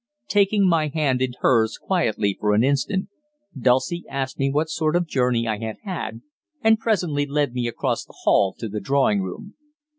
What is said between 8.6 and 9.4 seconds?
the drawing